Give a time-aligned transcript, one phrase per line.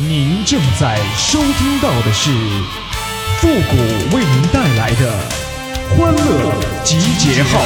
[0.00, 2.30] 您正在收听到的是
[3.38, 5.12] 复古为您带来的
[5.90, 6.54] 欢乐
[6.84, 7.60] 集结号。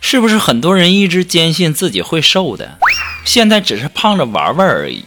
[0.00, 2.78] 是不是很多人一直坚信自己会瘦的，
[3.24, 5.04] 现在只是胖着玩玩而已？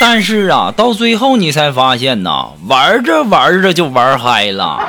[0.00, 4.80] 但是啊，到最后你才发现呐，玩着玩着就玩嗨了。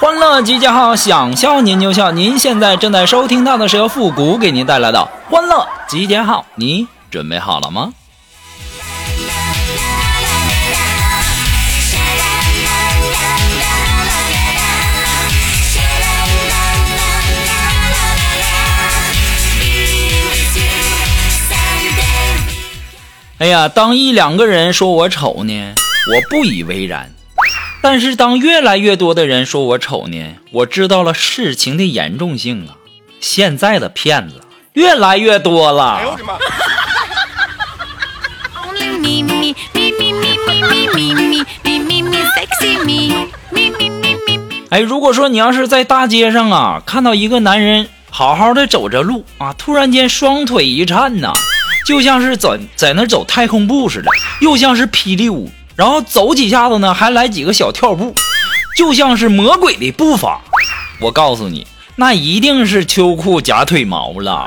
[0.00, 2.10] 欢乐集结号，想笑您就笑。
[2.10, 7.92] 您现在正在收听到的是由复古给您带来的欢乐集结号，你准备好了吗？
[23.38, 25.74] 哎呀，当一两个人说我丑呢，
[26.12, 27.04] 我不以为然；
[27.80, 32.74] 但是当越来越多的人说我丑呢，我知道了事情的严重性啊！
[33.20, 34.40] 现在的骗子
[34.72, 35.94] 越来越多了。
[35.94, 36.36] 哎呦我的妈！
[44.70, 51.32] 哎，如果说你要是在大街上啊，看到一个男人好好的走着路啊，突然间双腿一颤呐。
[51.88, 54.10] 就像是在在那走太空步似的，
[54.42, 58.14] 又像是霹雳舞，然后走几下子呢，还来几个小跳步，
[58.76, 60.38] 就像是魔鬼的步伐。
[61.00, 64.46] 我告诉你，那一定是秋裤夹腿毛了。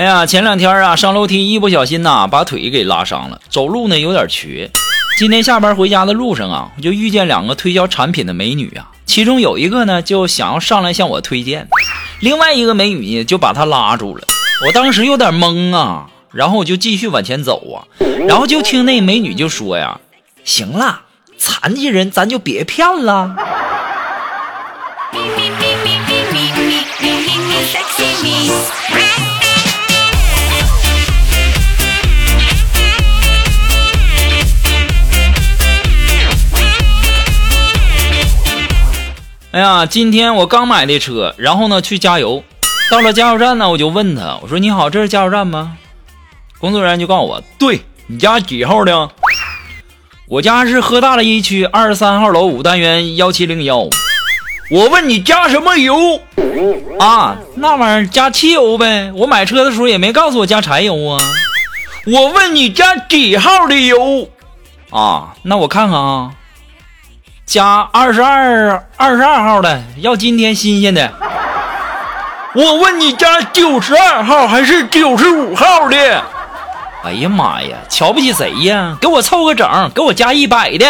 [0.00, 4.70] 哎呀，前两天啊，上楼梯一不小心呐，把腿给拉伤了，走路呢有点瘸。
[5.18, 11.68] 今天下班回家的路上啊，我就遇见两个推销产品的美女啊，其中有一个呢就想要上来向我推荐，
[12.20, 14.24] 另外一个美女呢就把她拉住了。
[14.66, 17.84] 我当时有点懵啊，然后我就继续往前走啊，
[18.26, 20.00] 然后就听那美女就说呀
[20.44, 21.02] ：“行了，
[21.36, 23.36] 残疾人咱就别骗了。”
[39.52, 42.44] 哎呀，今天我刚买的车，然后呢去加油，
[42.88, 45.76] 到了加油站呢，我就问他，我说你好，这是加油站吗？
[46.60, 49.10] 工作人员就告诉我，对你家几号的？
[50.28, 53.88] 我家是河大了一区二十三号楼五单元幺七零幺。
[54.70, 56.20] 我问你加什么油？
[57.00, 59.10] 啊，那玩意儿加汽油呗。
[59.16, 61.18] 我买车的时候也没告诉我加柴油啊。
[62.06, 64.28] 我问你加几号的油？
[64.90, 66.34] 啊，那我看看啊。
[67.50, 71.12] 加二十二二十二号的，要今天新鲜的。
[72.54, 75.96] 我问你加九十二号还是九十五号的？
[77.02, 78.96] 哎呀妈呀，瞧不起谁呀？
[79.00, 80.86] 给我凑个整，给我加一百的。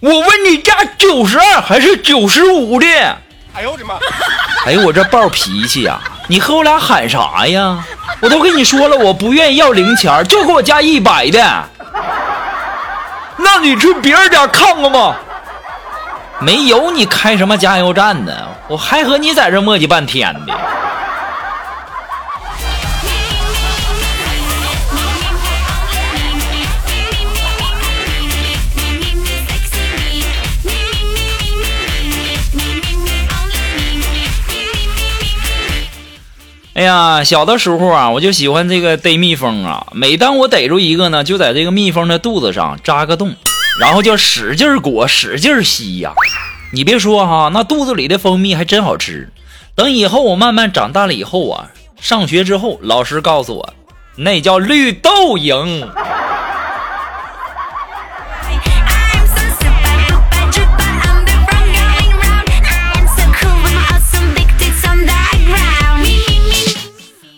[0.00, 2.86] 我问你加九十二还是九十五的？
[3.52, 3.96] 哎呦我的妈！
[4.64, 6.00] 哎呦我这暴脾气呀！
[6.26, 7.84] 你和我俩喊啥呀？
[8.20, 11.64] 我都跟你说了，我不愿意要零钱，就给我加一百的。
[13.36, 15.14] 那你去别人家看看吧。
[16.40, 18.32] 没有你开什么加油站呢？
[18.68, 20.54] 我还和你在这磨叽半天的。
[36.74, 39.86] 哎呀，小的时候啊，我就喜欢这个逮蜜蜂啊。
[39.92, 43.34] 每当我逮住一个呢，就在这个蜜蜂的肚子上扎个洞。
[43.80, 46.12] 然后就使劲裹，使劲吸呀！
[46.72, 49.28] 你别说哈，那肚子里的蜂蜜还真好吃。
[49.74, 51.70] 等以后我慢慢长大了以后啊，
[52.00, 53.74] 上学之后，老师告诉我，
[54.16, 55.84] 那叫绿豆蝇。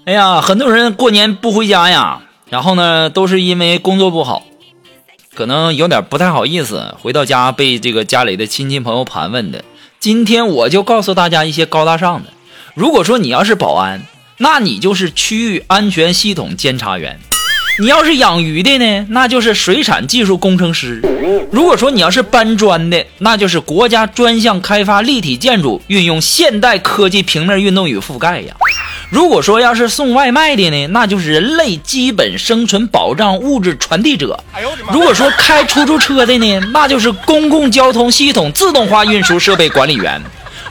[0.04, 4.42] 哎呀，很多人过年不回家呀，然后呢，都是因为工作不好。
[5.36, 9.62] 可能有点不太好意思，回到家被这个家里的亲戚朋友盘问的。
[10.00, 12.30] 今天我就告诉大家一些高大上的。
[12.74, 14.00] 如果说你要是保安，
[14.38, 17.16] 那你就是区域安全系统监察员；
[17.78, 21.02] 你要是养鱼的呢，那就是水产技术工程师；
[21.52, 28.54] 如果说你要是搬砖的，那就是国家专项开发立体建筑运用现代科技平面运动与覆盖呀；
[29.08, 34.36] 如果说要是送外卖的呢，那就是人类基本生存保障物质传递者；
[34.92, 40.20] 如果说开出租车的呢，那就是公共交通系统自动化运输设备管理员；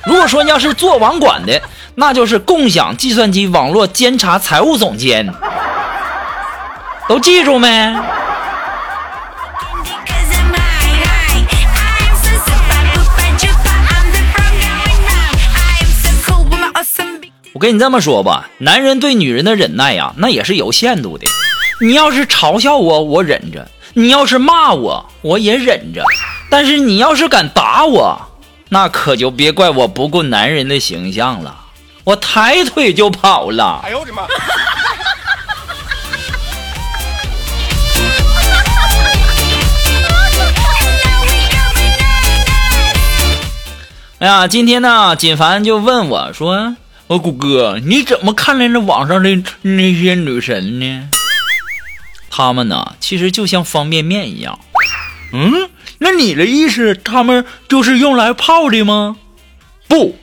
[0.05, 1.61] 如果说要是做网管的，
[1.95, 5.33] 那就是共享计算机网络监察财务总监。
[7.07, 7.95] 都记住没？
[17.55, 21.25] 我跟你这么说吧，男人对女人的忍耐呀，那也是有限度的。
[21.79, 23.61] 你要是嘲笑我，我忍着；
[23.93, 26.03] 你要是骂我，我也忍着。
[26.49, 28.19] 但是你要是敢打我，
[28.67, 31.57] 那可就别怪我不顾男人的形象了，
[32.03, 33.79] 我抬腿就跑了。
[33.85, 34.23] 哎呦我的妈！
[44.19, 46.75] 哎呀，今天呢，锦凡就问我说。
[47.07, 51.09] 我谷哥，你怎么看待那网上的那些女神呢？
[52.31, 54.59] 她们呢，其实就像方便面一样。
[55.31, 55.69] 嗯，
[55.99, 59.17] 那你的意思，她们就是用来泡的吗？
[59.87, 60.17] 不，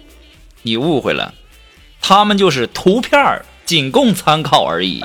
[0.62, 1.34] 你误会了，
[2.00, 5.04] 她们就是图片仅供参考而已。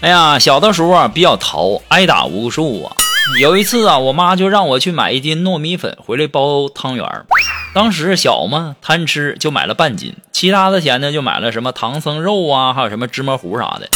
[0.00, 2.92] 哎呀，小的时候啊比较淘，挨打无数啊。
[3.40, 7.26] 有一次啊，我妈就让我去买一斤糯米粉回来包汤圆儿。
[7.74, 13.88] 当时小嘛，贪吃就买了半斤，其他的钱呢就买了什么唐僧肉啊，还有什么芝麻糊啥的。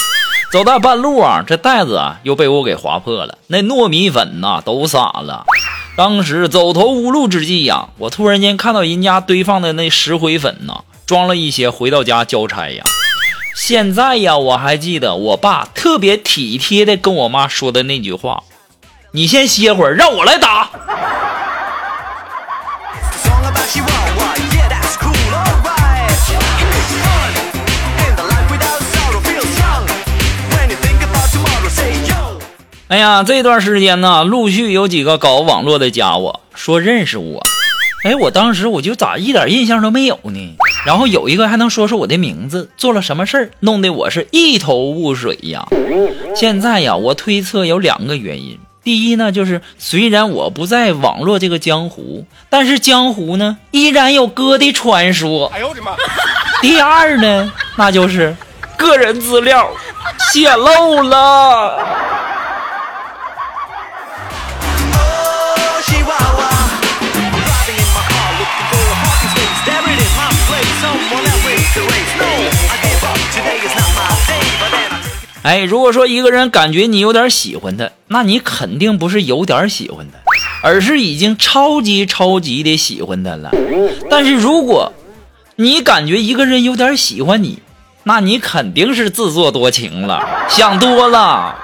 [0.50, 5.46] 走到半路啊，这袋子啊又被我给划破了，那糯米粉呐都洒了。
[5.96, 12.82] 当时走投无路之际呀，我突然间看到人家堆放的那石灰粉呐，装了一些回到家交差呀。
[13.54, 18.42] 现在呀，我还记得我爸特别体贴的跟我妈说的那句话
[19.12, 20.70] ：“你先歇会儿，让我来打。”
[32.88, 37.42] 哎呀，这段时间呢，陆续有几个搞网络的家伙说认识我。
[38.04, 40.56] 哎，我当时我就咋一点印象都没有呢？
[40.84, 45.66] 然后有一个还能说说我的名字，做了什么事儿，弄得我是一头雾水呀。
[46.34, 48.58] 现在呀，我推测有两个原因。
[48.82, 55.46] 第一呢，就是虽然我不在网络这个江湖，但是江湖呢依然有哥的传说。
[55.54, 55.92] 哎呦我的妈！
[56.60, 58.36] 第二呢，那就是
[58.76, 59.70] 个人资料
[60.32, 61.78] 泄露了。
[75.42, 80.18] 哎，如果说一个人感觉你有点喜欢他，那你肯定不是有点喜欢他，
[80.62, 83.50] 而是已经超级超级的喜欢他了。
[84.08, 84.92] 但是如果
[85.56, 87.58] 你感觉一个人有点喜欢你，
[88.04, 91.56] 那你肯定是自作多情了，想多了。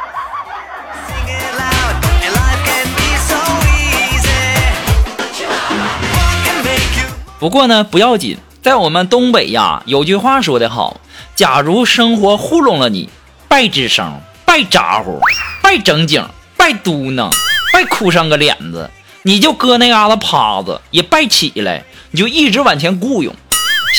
[7.39, 11.01] 不过呢，不要紧，在我们东北呀，有句话说得好：
[11.37, 13.09] 假如生活糊弄了你。
[13.49, 15.21] 别吱声，别咋呼，
[15.63, 16.25] 别正经，
[16.57, 17.31] 别嘟囔，
[17.73, 18.91] 别哭上个脸子，
[19.23, 23.35] 你就搁那嘎达趴着，也别起来，你就一直往前雇佣，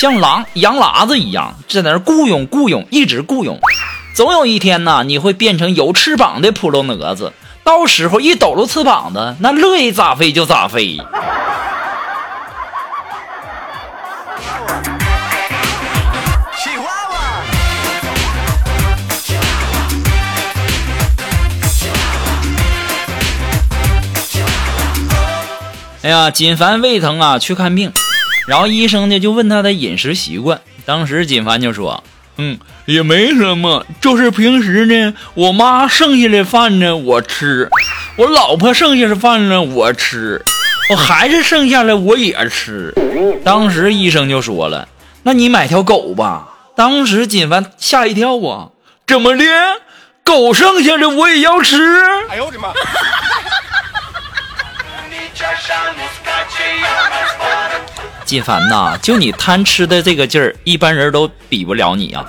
[0.00, 3.58] 像狼羊喇子一样，在那雇佣雇佣，一直雇佣。
[4.14, 7.32] 总有一天呢，你会变成有翅膀的扑棱蛾子，
[7.64, 11.00] 到时候一抖搂翅膀子，那乐意咋飞就咋飞。
[26.02, 27.92] 哎呀，锦凡胃疼啊，去看病，
[28.48, 30.62] 然后医生呢就问他的饮食习惯。
[30.86, 32.02] 当时锦凡就说
[32.38, 37.68] ：“嗯，也没什么，就是平时呢，我妈剩下的饭呢我吃，
[38.16, 40.42] 我老婆剩下的饭呢我吃，
[40.90, 42.94] 我孩子剩下的我也吃。”
[43.44, 44.88] 当时医生就说了
[45.24, 48.70] ：“那你买条狗吧。”当时锦凡吓一跳啊，
[49.06, 49.44] 怎么的？
[50.24, 51.76] 狗剩下的我也要吃？
[52.30, 52.68] 哎呦我的妈！
[58.24, 62.24] 金凡呐，就你贪吃的这个劲儿，一般人都比不了你啊！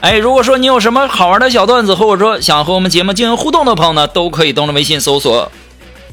[0.00, 5.52] 哎，如果说你有什么好玩的小段子，或者说想和我们节目进行互动的朋友呢，都可以登录微信搜索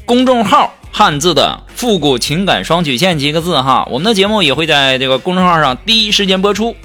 [0.04, 3.84] 公众号汉字的复古情感双曲线几个字哈。
[3.90, 6.76] 我们的节目也会在这个公众号上第一时间播出。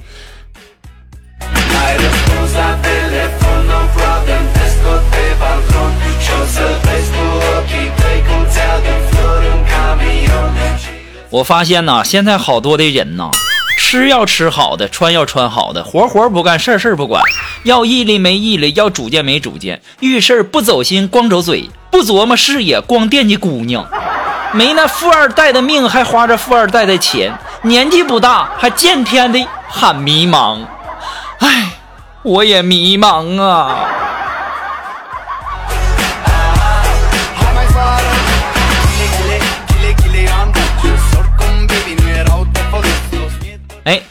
[11.36, 13.30] 我发现呐，现在好多的人呐，
[13.78, 17.22] 吃要吃好的，穿要穿好的，活活不干，事事儿不管，
[17.64, 23.86] 要毅力没毅力，要主见没主见，遇事儿不走心，光走嘴，不琢磨视野，光惦记姑娘，
[24.54, 30.60] 没那富二代的命，还花着富二代的钱，年纪不大，还见天的喊迷茫，
[31.40, 31.72] 唉，
[32.24, 34.05] 我也迷茫啊。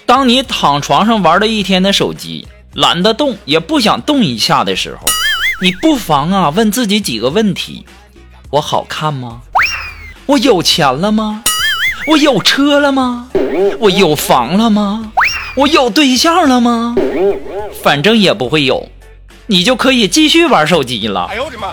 [0.07, 5.09] 当你躺床上玩了一天的手机，懒得动，也不想动一下的时候，
[5.63, 7.87] 你不妨啊问自己几个问题：
[8.51, 9.41] 我好看吗？
[10.27, 11.43] 我有钱了吗？
[12.07, 13.29] 我有车了吗？
[13.79, 15.11] 我有房了吗？
[15.57, 16.95] 我有对象了吗？
[17.83, 18.91] 反正也不会有，
[19.47, 21.27] 你就可以继续玩手机了。
[21.31, 21.69] 哎呦我的妈！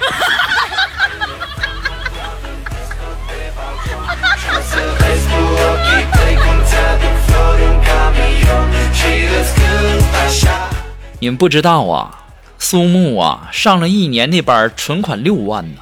[11.19, 12.17] 你们不知道啊，
[12.57, 15.81] 苏木啊上了一年的班，存款六万呢。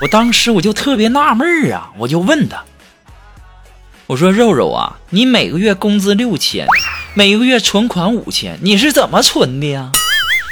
[0.00, 2.64] 我当时我就特别纳闷儿啊，我就问他，
[4.06, 6.66] 我说肉肉啊，你每个月工资六千，
[7.14, 9.92] 每个月存款五千，你是怎么存的呀？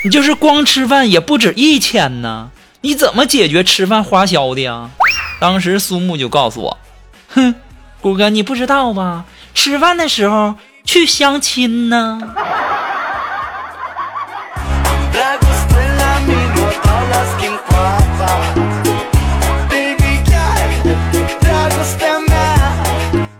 [0.04, 2.50] 你就是光吃饭也不止一千呢，
[2.82, 4.90] 你怎么解决吃饭花销的呀？
[5.40, 6.78] 当时苏木就告诉我，
[7.28, 7.54] 哼，
[8.00, 9.25] 谷哥你不知道吧？
[9.54, 10.54] 吃饭的时候
[10.85, 12.21] 去相亲呢。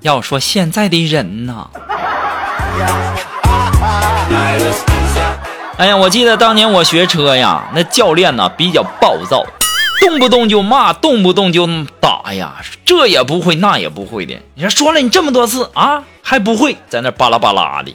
[0.03, 1.69] 要说现在的人呐，
[5.77, 9.45] 哎呀，我记得当年我学车呀，那教练呢比较暴躁，
[10.01, 11.69] 动不动就骂，动不动就
[12.01, 14.35] 打呀，这也不会那也不会的。
[14.55, 17.95] 你说说了你这么多次啊，还不会，在那巴拉巴拉的。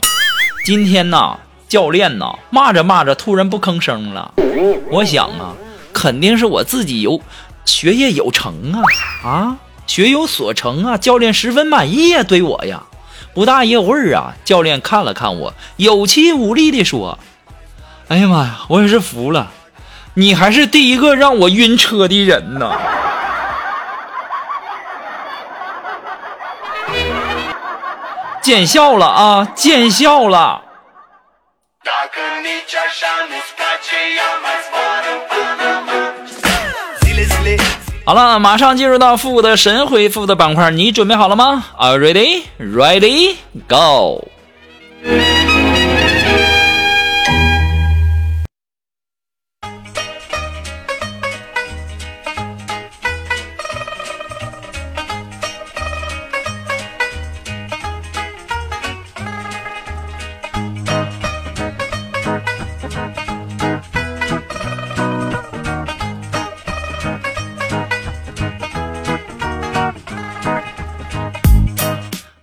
[0.66, 4.34] 今天呢，教练呢骂着骂着，突然不吭声了。
[4.90, 5.54] 我想啊，
[5.94, 7.20] 肯定是我自己有
[7.66, 8.82] 学业有成啊
[9.28, 9.58] 啊。
[9.88, 10.98] 学有所成啊！
[10.98, 12.82] 教练十分满意呀，对我呀。
[13.36, 17.20] 不大一会儿啊，教练看了看我，有气无力地说
[18.10, 19.52] ：“哎呀妈呀，我也是服了，
[20.16, 22.72] 你还是第一个让我晕车的人呢。”
[28.42, 30.62] 见笑了啊，见笑了。
[38.06, 42.44] 好了，马上进入到复古的神回复的板块，你准备好了吗？Are ready?
[42.60, 43.38] Ready?
[43.68, 44.28] Go!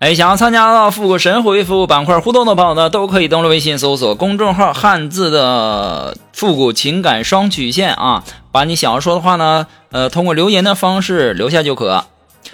[0.03, 12.05] 哎，想要参加到复古神回复板块互动的朋友呢，都可以登录微信搜索公众号“汉字的复古情感双曲线”啊，把你想要说的话呢，呃，通过留言的方式留下就可，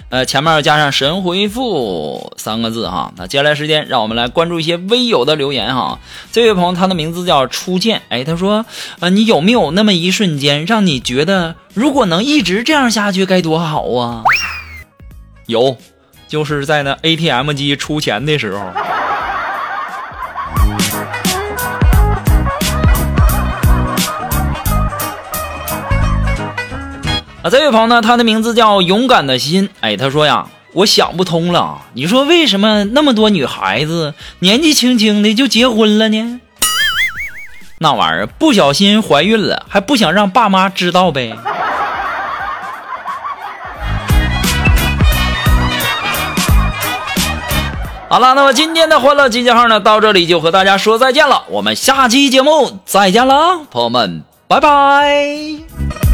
[0.09, 3.11] 呃，前面要加上“神回复”三个字哈。
[3.17, 5.97] 那接下来时间，让我们来关注一些微友的留言哈。
[6.31, 8.63] 这位朋友他的名字叫初见，哎，他说，
[8.99, 14.23] 呃，你有没有那么一瞬间，让你觉得如果能一直这样下去该多好啊？
[15.47, 15.77] 有。
[16.29, 18.59] 就是在那 ATM 机出钱的时候。
[27.41, 29.69] 啊，这位朋友呢，他的名字叫勇敢的心。
[29.79, 36.39] 哎，他说呀，我想不通了，你说为什么那么多女孩子年纪轻轻的就结婚了呢？
[37.79, 41.35] 那玩意儿不小心怀孕了，还不想让爸妈知道呗。
[48.09, 51.43] 好了，那么今天的欢乐集结号呢，到这里就和大家说再见了。
[51.47, 56.08] 我们下期节目再见了，朋友们，拜拜。